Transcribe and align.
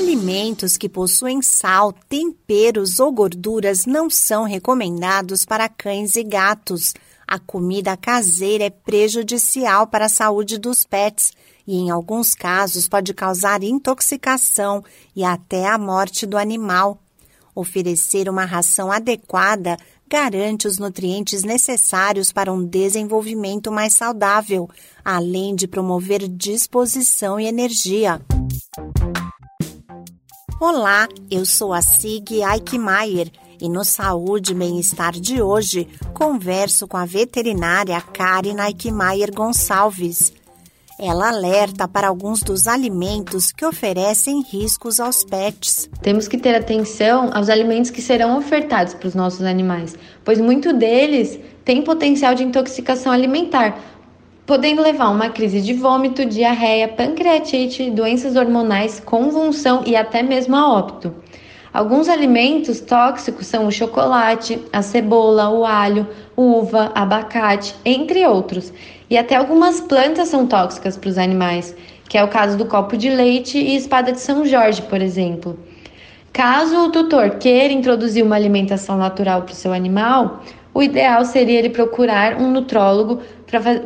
Alimentos 0.00 0.78
que 0.78 0.88
possuem 0.88 1.42
sal, 1.42 1.92
temperos 1.92 2.98
ou 2.98 3.12
gorduras 3.12 3.84
não 3.84 4.08
são 4.08 4.44
recomendados 4.44 5.44
para 5.44 5.68
cães 5.68 6.16
e 6.16 6.24
gatos. 6.24 6.94
A 7.28 7.38
comida 7.38 7.94
caseira 7.98 8.64
é 8.64 8.70
prejudicial 8.70 9.86
para 9.86 10.06
a 10.06 10.08
saúde 10.08 10.56
dos 10.56 10.84
pets 10.84 11.34
e, 11.66 11.76
em 11.76 11.90
alguns 11.90 12.34
casos, 12.34 12.88
pode 12.88 13.12
causar 13.12 13.62
intoxicação 13.62 14.82
e 15.14 15.22
até 15.22 15.68
a 15.68 15.76
morte 15.76 16.24
do 16.24 16.38
animal. 16.38 16.98
Oferecer 17.54 18.26
uma 18.26 18.46
ração 18.46 18.90
adequada 18.90 19.76
garante 20.08 20.66
os 20.66 20.78
nutrientes 20.78 21.42
necessários 21.42 22.32
para 22.32 22.50
um 22.50 22.64
desenvolvimento 22.64 23.70
mais 23.70 23.92
saudável, 23.92 24.66
além 25.04 25.54
de 25.54 25.68
promover 25.68 26.26
disposição 26.26 27.38
e 27.38 27.44
energia. 27.44 28.18
Olá, 30.60 31.08
eu 31.30 31.46
sou 31.46 31.72
a 31.72 31.80
Sig 31.80 32.42
Eichmeier 32.42 33.30
e 33.58 33.66
no 33.66 33.82
Saúde 33.82 34.52
e 34.52 34.54
Bem-Estar 34.54 35.12
de 35.12 35.40
hoje 35.40 35.88
converso 36.12 36.86
com 36.86 36.98
a 36.98 37.06
veterinária 37.06 37.98
Karen 37.98 38.62
Eichmeier 38.62 39.32
Gonçalves. 39.34 40.34
Ela 40.98 41.30
alerta 41.30 41.88
para 41.88 42.08
alguns 42.08 42.42
dos 42.42 42.68
alimentos 42.68 43.50
que 43.50 43.64
oferecem 43.64 44.42
riscos 44.42 45.00
aos 45.00 45.24
pets. 45.24 45.88
Temos 46.02 46.28
que 46.28 46.36
ter 46.36 46.54
atenção 46.54 47.30
aos 47.32 47.48
alimentos 47.48 47.90
que 47.90 48.02
serão 48.02 48.36
ofertados 48.36 48.92
para 48.92 49.08
os 49.08 49.14
nossos 49.14 49.46
animais, 49.46 49.96
pois 50.22 50.38
muito 50.38 50.74
deles 50.74 51.40
tem 51.64 51.80
potencial 51.80 52.34
de 52.34 52.44
intoxicação 52.44 53.10
alimentar, 53.10 53.80
podendo 54.50 54.82
levar 54.82 55.04
a 55.04 55.10
uma 55.10 55.28
crise 55.28 55.60
de 55.60 55.72
vômito, 55.72 56.24
diarreia, 56.24 56.88
pancreatite, 56.88 57.88
doenças 57.88 58.34
hormonais, 58.34 58.98
convulsão 58.98 59.84
e 59.86 59.94
até 59.94 60.24
mesmo 60.24 60.56
a 60.56 60.68
óbito. 60.72 61.14
Alguns 61.72 62.08
alimentos 62.08 62.80
tóxicos 62.80 63.46
são 63.46 63.68
o 63.68 63.70
chocolate, 63.70 64.60
a 64.72 64.82
cebola, 64.82 65.50
o 65.50 65.64
alho, 65.64 66.04
uva, 66.36 66.90
abacate, 66.96 67.76
entre 67.84 68.26
outros. 68.26 68.72
E 69.08 69.16
até 69.16 69.36
algumas 69.36 69.80
plantas 69.80 70.26
são 70.26 70.48
tóxicas 70.48 70.96
para 70.96 71.10
os 71.10 71.16
animais, 71.16 71.72
que 72.08 72.18
é 72.18 72.24
o 72.24 72.28
caso 72.28 72.58
do 72.58 72.64
copo 72.64 72.96
de 72.96 73.08
leite 73.08 73.56
e 73.56 73.76
espada 73.76 74.10
de 74.10 74.18
São 74.18 74.44
Jorge, 74.44 74.82
por 74.82 75.00
exemplo. 75.00 75.56
Caso 76.32 76.86
o 76.86 76.90
tutor 76.90 77.38
queira 77.38 77.72
introduzir 77.72 78.24
uma 78.24 78.34
alimentação 78.34 78.96
natural 78.96 79.42
para 79.42 79.52
o 79.52 79.56
seu 79.56 79.72
animal, 79.72 80.42
o 80.72 80.82
ideal 80.82 81.24
seria 81.24 81.58
ele 81.58 81.70
procurar 81.70 82.40
um 82.40 82.50
nutrólogo 82.50 83.20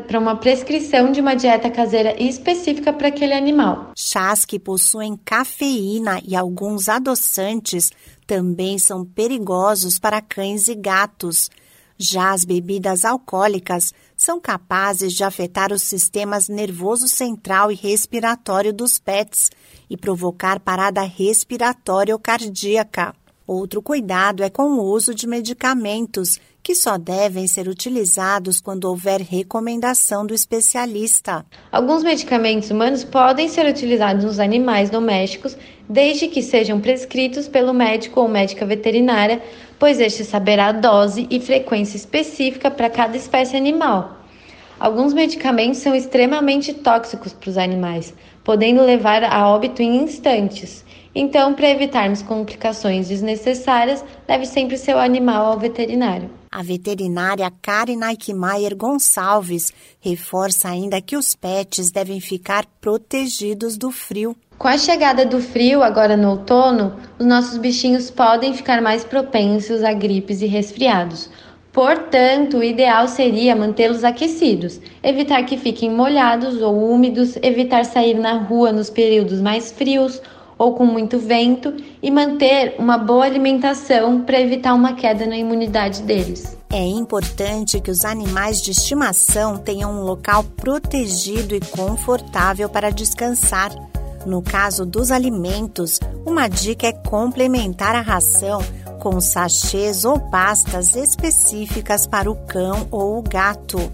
para 0.07 0.19
uma 0.19 0.37
prescrição 0.37 1.11
de 1.11 1.21
uma 1.21 1.35
dieta 1.35 1.71
caseira 1.71 2.21
específica 2.23 2.93
para 2.93 3.09
aquele 3.09 3.33
animal. 3.33 3.93
Chás 3.97 4.45
que 4.45 4.59
possuem 4.59 5.19
cafeína 5.25 6.21
e 6.27 6.37
alguns 6.37 6.89
adoçantes 6.89 7.91
também 8.27 8.79
são 8.79 9.05
perigosos 9.05 9.99
para 9.99 10.21
cães 10.21 10.69
e 10.69 10.75
gatos. 10.75 11.51
Já 11.97 12.33
as 12.33 12.45
bebidas 12.45 13.05
alcoólicas 13.05 13.95
são 14.17 14.41
capazes 14.41 15.13
de 15.13 15.25
afetar 15.25 15.73
os 15.73 15.83
sistemas 15.83 16.49
nervoso 16.49 17.09
central 17.09 17.71
e 17.71 17.75
respiratório 17.75 18.73
dos 18.73 18.99
pets 18.99 19.51
e 19.89 19.97
provocar 19.97 20.59
parada 20.61 21.03
respiratória 21.03 22.15
ou 22.15 22.19
cardíaca. 22.19 23.15
Outro 23.47 23.83
cuidado 23.83 24.43
é 24.43 24.49
com 24.49 24.63
o 24.63 24.83
uso 24.83 25.15
de 25.15 25.27
medicamentos 25.27 26.41
que 26.63 26.75
só 26.75 26.97
devem 26.97 27.47
ser 27.47 27.69
utilizados 27.69 28.59
quando 28.59 28.87
houver 28.87 29.21
recomendação 29.21 30.25
do 30.25 30.33
especialista. 30.33 31.45
Alguns 31.71 32.03
medicamentos 32.03 32.71
humanos 32.71 33.05
podem 33.05 33.47
ser 33.51 33.67
utilizados 33.67 34.25
nos 34.25 34.41
animais 34.41 34.89
domésticos, 34.89 35.59
desde 35.87 36.27
que 36.27 36.41
sejam 36.41 36.81
prescritos 36.81 37.47
pelo 37.47 37.75
médico 37.75 38.19
ou 38.19 38.29
médica 38.29 38.65
veterinária, 38.65 39.43
pois 39.79 40.01
este 40.01 40.25
saberá 40.25 40.69
a 40.69 40.73
dose 40.73 41.27
e 41.31 41.39
frequência 41.39 41.99
específica 41.99 42.71
para 42.71 42.89
cada 42.89 43.15
espécie 43.15 43.59
animal. 43.59 44.24
Alguns 44.79 45.13
medicamentos 45.13 45.81
são 45.81 45.95
extremamente 45.95 46.75
tóxicos 46.75 47.33
para 47.33 47.51
os 47.51 47.57
animais, 47.57 48.13
podendo 48.43 48.83
levar 48.83 49.23
a 49.25 49.49
óbito 49.49 49.81
em 49.83 50.03
instantes. 50.03 50.85
Então, 51.15 51.55
para 51.55 51.71
evitarmos 51.71 52.23
complicações 52.23 53.09
desnecessárias, 53.09 54.05
leve 54.29 54.47
sempre 54.47 54.77
seu 54.77 54.99
animal 54.99 55.47
ao 55.47 55.59
veterinário. 55.59 56.29
A 56.51 56.63
veterinária 56.63 57.51
Karen 57.63 58.01
Eichmeier 58.09 58.77
Gonçalves 58.77 59.73
reforça 60.01 60.69
ainda 60.69 61.01
que 61.01 61.17
os 61.17 61.35
pets 61.35 61.91
devem 61.91 62.21
ficar 62.21 62.65
protegidos 62.81 63.77
do 63.77 63.91
frio. 63.91 64.37
Com 64.57 64.69
a 64.69 64.79
chegada 64.79 65.27
do 65.27 65.41
frio 65.41 65.83
agora 65.83 66.17
no 66.17 66.31
outono, 66.31 66.97
os 67.19 67.27
nossos 67.27 67.59
bichinhos 67.59 68.09
podem 68.09 68.55
ficar 68.55 68.81
mais 68.81 69.05
propensos 69.05 69.83
a 69.83 69.93
gripes 69.93 70.43
e 70.43 70.47
resfriados. 70.47 71.29
Portanto, 71.75 72.59
o 72.59 72.63
ideal 72.63 73.09
seria 73.09 73.57
mantê-los 73.57 74.05
aquecidos, 74.05 74.81
evitar 75.03 75.43
que 75.43 75.59
fiquem 75.59 75.91
molhados 75.91 76.63
ou 76.63 76.89
úmidos, 76.89 77.37
evitar 77.43 77.85
sair 77.85 78.15
na 78.15 78.35
rua 78.35 78.73
nos 78.73 78.89
períodos 78.89 79.41
mais 79.41 79.73
frios 79.73 80.23
ou 80.57 80.77
com 80.77 80.87
muito 80.87 81.19
vento 81.19 81.75
e 82.01 82.13
manter 82.13 82.77
uma 82.79 82.97
boa 82.97 83.25
alimentação 83.25 84.21
para 84.21 84.41
evitar 84.41 84.73
uma 84.73 84.93
queda 84.93 85.27
na 85.27 85.37
imunidade 85.37 86.03
deles. 86.03 86.57
É 86.73 86.81
importante 86.81 87.81
que 87.81 87.91
os 87.91 88.05
animais 88.05 88.63
de 88.63 88.71
estimação 88.71 89.59
tenham 89.59 89.91
um 89.91 90.05
local 90.05 90.45
protegido 90.45 91.57
e 91.57 91.61
confortável 91.61 92.69
para 92.69 92.91
descansar. 92.91 93.73
No 94.25 94.41
caso 94.41 94.87
dos 94.87 95.11
alimentos, 95.11 95.99
uma 96.25 96.47
dica 96.47 96.87
é 96.87 96.93
complementar 96.93 97.97
a 97.97 98.01
ração 98.01 98.61
com 99.05 99.21
sachês 99.21 100.07
ou 100.07 100.19
pastas 100.19 100.97
específicas 100.97 102.07
para 102.07 102.31
o 102.31 102.35
cão 102.35 102.89
ou 102.91 103.19
o 103.19 103.23
gato. 103.23 103.93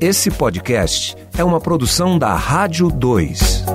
Esse 0.00 0.30
podcast 0.30 1.16
é 1.36 1.42
uma 1.42 1.60
produção 1.60 2.16
da 2.16 2.36
Rádio 2.36 2.88
2. 2.88 3.73